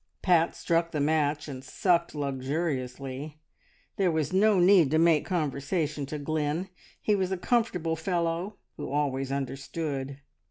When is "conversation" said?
5.27-6.07